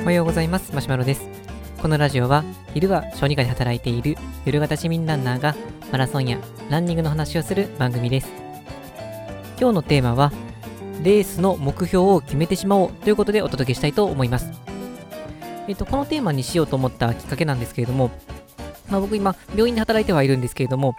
[0.00, 0.74] おはようございます。
[0.74, 1.28] マシュマロです。
[1.80, 2.42] このラジオは
[2.74, 5.54] 昼は小児科で働いている夜型市民ランナーが
[5.92, 6.38] マラソンや
[6.68, 8.28] ランニングの話をする番組です。
[9.60, 10.32] 今日のテーマは
[11.04, 14.50] レースの目標を決めてしまおうということでお届けしたいと思います。
[15.68, 18.10] えっと、このテーマにしようと思ったきっかけなんですけれども、
[18.90, 20.96] まあ、僕今、病院で働いてはいるんですけれども、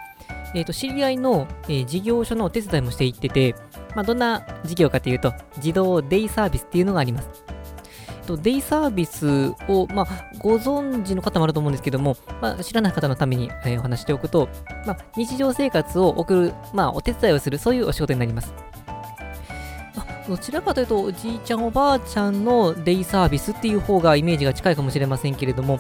[0.54, 3.56] えっと、知り合いの、えー、事業所のお手伝いもしていってて、
[3.96, 7.30] まあ、どんな事業かというと、自動デイサービスっていうのがあります。
[8.26, 10.08] とデイサービスを、まあ、
[10.40, 14.50] ご存知の方もあると思うんですけども、まあ、知らない方のために、えー、お話しておくと、
[14.86, 18.54] まあ、日常生活を送る、まあ、お手伝いをする、そういうお仕事になります。
[20.28, 25.80] どちらかというと、おじいちゃん、おばあちゃんのデイサービスっていう方がイメージが近いかもしれませんけれども、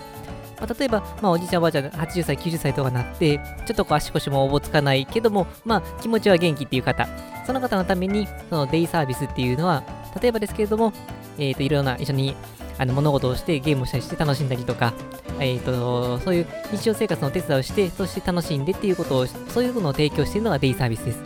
[0.61, 7.09] まあ、例えば、まあ、おじいちゃん、おばあちゃん、80歳、90歳とかなって、ちょっとこう足腰もおぼつかないけども、まあ、気持ちは元気っていう方、
[7.45, 9.83] その方のために、そのデイサービスっていうのは、
[10.21, 10.93] 例えばですけれども、
[11.39, 12.35] えっ、ー、と、いろんな一緒に
[12.77, 14.94] あの物事をしてゲームをしたりして楽しんだりとか、
[15.39, 21.19] え、ー、と、そういう日常生活のお手伝いをして、そして楽しんでっていうことを、そういうのを提供しているのがデイサービスです。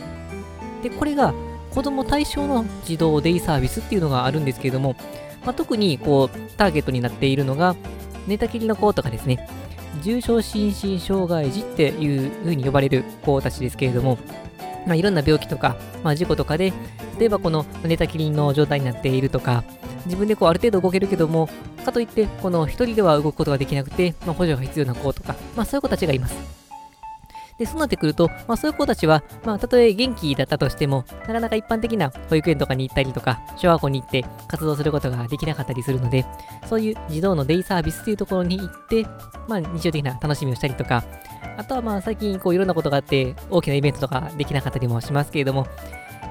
[0.82, 1.34] で、これが、
[1.74, 4.96] 子供対象の自動デイサービスっていうのがあるんですけれども、
[5.44, 7.76] まあ、特にこうターゲットになっているのが、
[8.26, 9.48] 寝たきりの子とかですね、
[10.02, 14.18] 重症心身障害児っていう風に呼ばれる子たちですけれども、
[14.86, 16.72] まあ、いろんな病気とか、まあ、事故とかで、
[17.18, 19.64] 例えばこの寝たきりの状態になっているとか、
[20.04, 21.48] 自分でこうある程度動けるけども、
[21.84, 26.65] かといって、この一人では動くことができなくて、まあ、補助が必要な子とか、まあ、そういう子たちがいます。
[27.58, 36.26] で、そうなってくると、まあ、そういう子たちは、まあ、たとえ元気だったとしても、なかなか一般的な保育園とかに行ったりとか、小学校に行って活動することができなかったりするので、
[36.68, 39.04] そういう児童のデイサービスっていうところに行って、
[39.48, 41.04] まあ、日常的な楽しみをしたりとか、
[41.56, 45.66] あとはまあ最近こういろんなことがあって大きなイベントとかできなかったりもしますけれども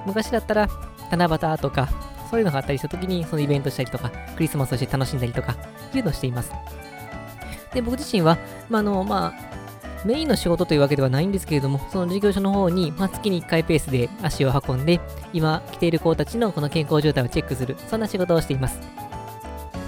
[0.05, 0.69] 昔だったら
[1.09, 1.89] 七夕とか
[2.29, 5.55] そういうのがあったりした時にそのイベントしたりとかクリスマスをして楽しんだりとか
[5.93, 6.51] いうのをしています。
[7.73, 8.37] で僕自身は、
[8.69, 9.64] まあのまあ、
[10.05, 15.01] メインの仕事というわけではないんですけれども、その事業所の方に、まあ、月に1回ペースで足を運んで、
[15.33, 18.79] 今来ている子たちのこの健康状態をチェックする、そんな仕事をしています。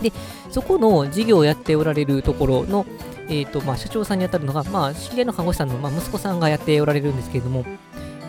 [0.01, 0.11] で、
[0.49, 2.87] そこの事業をやっておられるところの、
[3.29, 7.63] えっ、ー、と、まあ、社長さんにあたるのが、まあ、知り合いの看護師さんの、まあ、息子さんがやっておられるんですけれども、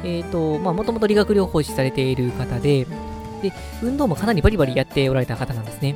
[0.05, 2.87] えっ、と、まあ、もともと理学療法士されている方で、
[3.43, 5.95] で、運動もかなりバリバリやっておられた方なんですね。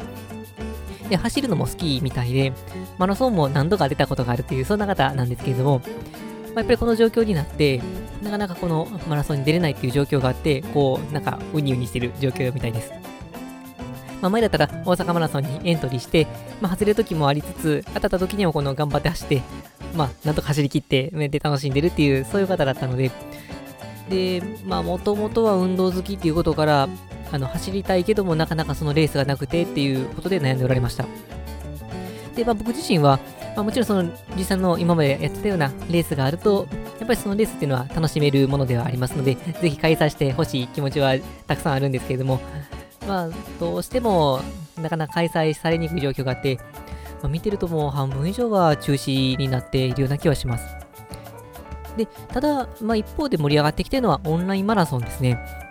[1.08, 2.52] で、走るのも好きみたいで、
[2.98, 5.80] マラソンも何度か出たことがあるっていう、そんな方なんですけれども、
[6.54, 7.80] まあ、やっぱりこの状況になって、
[8.22, 12.92] なかなかこのマラソンに出れないっていう状況があって、こう、なんか、ウニウニしてる状況みたいです。
[14.20, 16.28] まあ、前だったら大阪マラソンにエントリーして、
[16.60, 19.42] まあ、外れる時もありつつ、当たった時にもこの頑張って走って、
[19.96, 23.10] まあ、なんとか走り切って、で楽しんでるっていう、そういう方だったので、
[24.08, 26.88] で、まあ、もともとは運動好きっていうことから、
[27.32, 31.06] あの走りたいけどもなかなかそのレースがなくてっていうことで悩んでおられました。
[32.36, 33.18] で、まあ、僕自身は、
[33.56, 36.66] まあ、もちろんその実際の今までやってたようなレースがあると、
[36.98, 41.14] やっぱりそのレースっていうのは楽しめるものではありますので、ぜひ開催してほしい気持ちは
[41.46, 42.40] たくさんあるんですけれども、
[43.06, 43.28] まあ、
[43.58, 44.40] どうしても
[44.80, 46.56] なかなか開催されにくい状況があって、
[47.22, 50.64] まあ、見てるともう半分以上は中止になっているような気はします。
[51.96, 55.61] で、ただ、まあ、一方で盛り上がってきてるのはオンラインマラソンですね。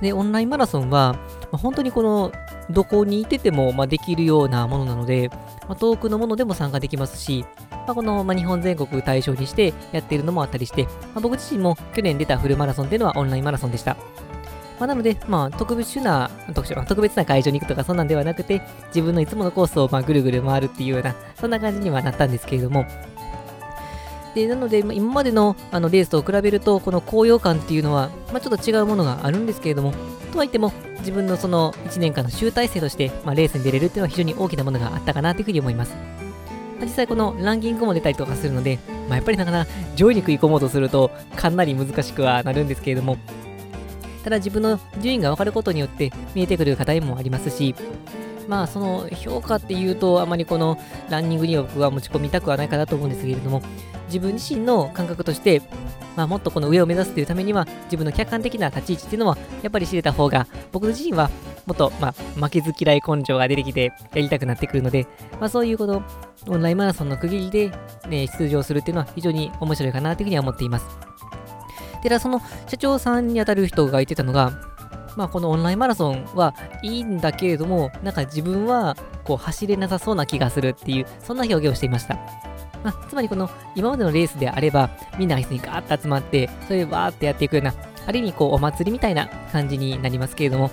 [0.00, 1.16] で、オンラインマラソンは、
[1.52, 2.32] ま、本当にこの、
[2.70, 5.28] どこにいてても、まあ、できるようなものなので、
[5.68, 13.96] まあ、遠くのものでも参加できますし、まあ、この、まあ、日本全国対象にしてやっているのもあったりして、まあ、僕自身も去年出たフルマラソンっていうのはオンラインマラソンでした。
[14.78, 22.84] まあ、なので、まあ、特別な特、特別な会場に行くとかそんなんではなくて、自分のいつものコースをまあぐるぐる回るっていうような、そんな感じにはなったんですけれども、
[24.34, 29.92] で、なので、今までのあのレースと比べると、この高揚感っていうのは、まあ、ちょっと違うものがあるんですけれども、
[30.32, 35.94] とはいっても、自分のその1年間の集大成として、まあ、レースに出れるっていうのは非常に大きなものがあったかなというふうに思います。
[36.80, 38.78] 実際このランキングも出たりとかするので、
[39.08, 43.16] まあ、やっぱりなかなか上位に食い込もうとするとかなり難しくはなるんですけれども、
[44.24, 47.74] ただ自分の順位が分かることによって見えてくる課題もありますし、
[48.48, 53.62] まあその評価っていうとあまりこのランニングには僕は持ち込みたくはないかなと思うんですけれども、
[54.06, 55.62] 自分自身の感覚として、
[56.16, 61.30] まあ、もっとこの上を目指すというためには、自分の客観的な立ち位置っていうのは、やっぱり知れた方が、僕自身は
[61.66, 65.06] もっと、まあ、負けず嫌い根性が出てきて、やりたくなってくるので、
[65.40, 66.02] まあ、そういうこの、
[66.46, 67.72] オンラインマラソンの区切りで、
[68.08, 70.86] ね、出場するっていうのは非常に面白いかなというふうには思っています。
[72.02, 74.52] で、その社長さんにあたる人が言ってたのが、
[75.16, 82.18] まあ、このオンラインマラソンはいいんだけれども、なんか自分はこう走れなさそうな気がするっていう、そんな表現をしていました。
[82.84, 87.74] まあ、つまりこの今までのレースであれば、みんなが椅子にガーッと集まって、それでバーってやっていくような、
[88.06, 90.70] ある意味こうお祭りみたいな感じになりますけれども、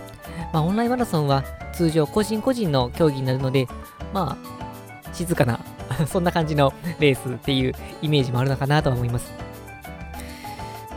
[0.53, 1.43] まあ、オンラインマラソンは
[1.73, 3.67] 通常個人個人の競技になるので、
[4.13, 5.59] まあ、静かな
[6.07, 9.31] そんな感じのレースっていうイメージもあるのかなとは思います。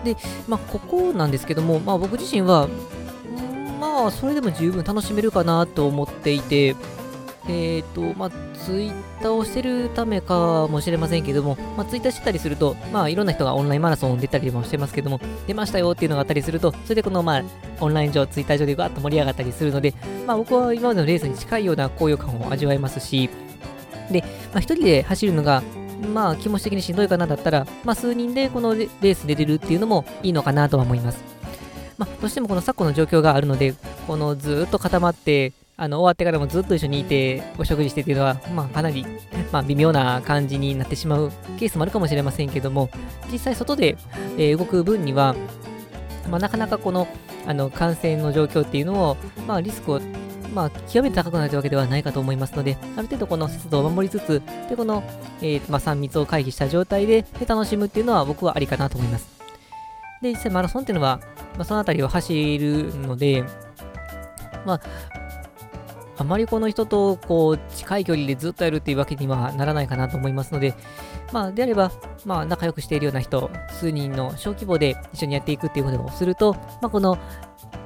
[0.05, 0.16] で、
[0.49, 2.69] まあ、ここなんですけども、まあ、僕自身は、
[3.81, 6.76] まあ、それでも十分楽しめるかなと思っていて、
[7.49, 17.43] えっ、ー、と、まあ、ツイッターをしてるためかもしれませんけども、まあ、ツイッターしてたりすると、まあ、いろんな人がオンラインマラソン出たりもしてますけども、出ましたよっていうのがあったりすると、それでこの、まあ、
[17.81, 19.94] オンライン上、ツイッター上でガーッと盛り上がったりするので、
[20.26, 23.29] まあ、僕は今までのレースに近いような高揚感を味わえますし、
[24.11, 25.62] で、まあ、一人で走るのが、
[26.12, 31.23] まあ、気持ち的にしんどいかなだったら、まあ、数人でこのレースで出るっていうのもいいのかなとは思います。
[31.97, 33.75] まあ、どうしてもこの昨今の状況があるので、
[34.06, 39.05] このずっと固まって、あの終わってからもずっと一緒にいて、お食事してっていうのは、まあ、かなり、
[39.50, 42.91] まあ、微妙な感じになってしまうケースもあるかもしれませんけども、
[43.31, 43.97] 実際外で、
[44.38, 45.35] えー、動く分には、
[46.31, 47.09] まあ、なかなかこの
[47.47, 49.17] あの感染の状況っていうのを、
[49.47, 50.00] まあ、リスクを
[50.55, 55.03] まあ、極めて高くなるわけではないかと思いますので、ある程度この節度を守りつつ、で、この、
[55.41, 59.26] えー、まあ、3密を回避した状態でで楽しむっていうのは僕はありかなと思います。
[60.23, 61.19] で、実際マラソンっていうのは、
[61.56, 63.43] まあ、そのあたりを走るので、
[64.65, 64.81] まあ、
[66.16, 70.75] あまりこの人とこう近い距離でずっとやるっていうわけにはならないかなと思いますので、
[71.32, 71.90] まあ、であれば、
[72.25, 77.19] まあ、仲良くしているような人、数人の小規模で一緒にやっていくっていうことをすると、まあ、この、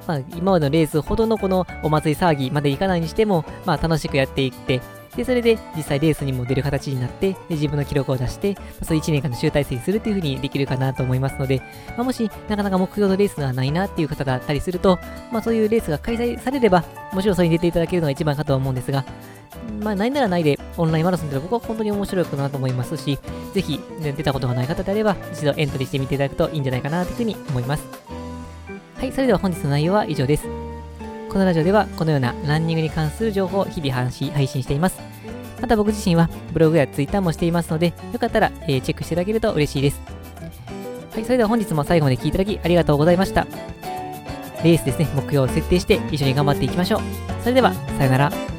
[0.06, 4.80] まあ、今までのレースほどのこのお祭り騒ぎまでいかないにしても、まあ、楽しくやっていって、
[5.18, 11.60] で、それで実際レースにも出る形になって、で自分の記録を出して、そういう1年間の集大成にするというふうにできるかなと思いますので、
[11.96, 15.00] まあ、もしなかなか目標のレースがないなっていう方があったりすると、
[15.32, 19.04] まあ、そういうレースが開催されれば、もちろんそれに出ていただけるのが一番かとは思うんですが、
[19.80, 23.18] まあ、ないならないで、オンラインマラソンって僕は本当に面白いかなと思いますし、
[23.54, 27.82] ぜひ、ね、出たことがない方であれば、一度エントリーしてみていただくといいんじゃないかなというふうに思います。
[28.94, 30.46] はい、それでは本日の内容は以上です。
[31.28, 35.07] このラジオではこのようなランニングに関する情報を日々配信しています。
[35.60, 40.00] また僕自身はブログやツイッターもしていますので、よかったら、えー、チェックしていただけると嬉しいです。
[41.12, 43.46] はい、それでは本日も最後まで聴いていただきありがとうございました。
[44.64, 47.00] レースですね、目標を設定して一緒に頑張っていきましょう。
[47.42, 48.57] それでは、さよなら。